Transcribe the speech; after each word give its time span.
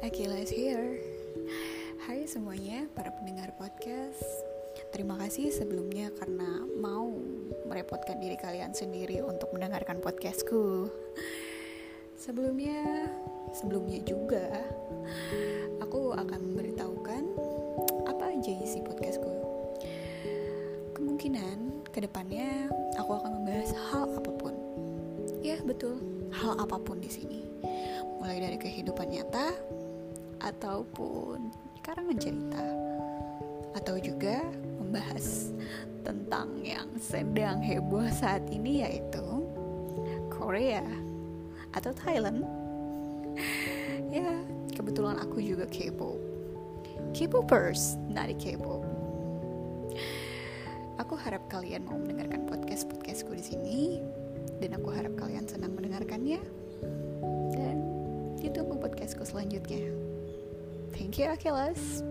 Akilas 0.00 0.48
here. 0.48 0.96
Hai 2.08 2.24
semuanya 2.24 2.88
para 2.96 3.12
pendengar 3.12 3.52
podcast. 3.60 4.16
Terima 4.96 5.20
kasih 5.20 5.52
sebelumnya 5.52 6.08
karena 6.16 6.64
mau 6.80 7.12
merepotkan 7.68 8.16
diri 8.16 8.40
kalian 8.40 8.72
sendiri 8.72 9.20
untuk 9.20 9.52
mendengarkan 9.52 10.00
podcastku. 10.00 10.88
Sebelumnya, 12.16 13.12
sebelumnya 13.52 14.00
juga 14.08 14.48
Aku 15.84 16.16
akan 16.16 16.40
memberitahukan 16.40 17.22
apa 18.08 18.24
aja 18.24 18.52
isi 18.56 18.80
podcastku. 18.80 19.28
Kemungkinan 20.96 21.84
ke 21.92 22.08
depannya 22.08 22.72
aku 22.96 23.20
akan 23.20 23.44
membahas 23.44 23.76
hal 23.92 24.16
apa 24.16 24.32
pun. 24.32 24.56
Ya 25.44 25.60
betul, 25.60 26.00
hal 26.32 26.56
apa 26.56 26.80
pun 26.80 27.04
di 27.04 27.12
sini 27.12 27.40
mulai 28.20 28.36
dari 28.36 28.60
kehidupan 28.60 29.08
nyata 29.08 29.56
ataupun 30.44 31.48
karangan 31.80 32.20
cerita 32.20 32.64
atau 33.72 33.96
juga 33.96 34.44
membahas 34.76 35.56
tentang 36.04 36.60
yang 36.60 36.84
sedang 37.00 37.64
heboh 37.64 38.04
saat 38.12 38.44
ini 38.52 38.84
yaitu 38.84 39.24
Korea 40.28 40.84
atau 41.72 41.90
Thailand. 41.96 42.44
Ya 44.10 44.26
kebetulan 44.74 45.22
aku 45.22 45.38
juga 45.38 45.70
K-pop. 45.70 46.18
K-popers 47.14 47.94
dari 48.10 48.34
K-pop. 48.34 48.82
Aku 50.98 51.14
harap 51.14 51.46
kalian 51.46 51.86
mau 51.86 51.94
mendengarkan 51.94 52.42
podcast 52.50 52.90
podcastku 52.90 53.30
di 53.38 53.44
sini 53.54 53.80
dan 54.58 54.74
aku 54.74 54.90
harap 54.90 55.14
kalian 55.14 55.46
senang 55.46 55.78
mendengarkannya 55.78 56.42
ditunggu 58.50 58.82
podcastku 58.82 59.22
selanjutnya. 59.22 59.94
Thank 60.90 61.22
you, 61.22 61.30
Achilles. 61.30 62.02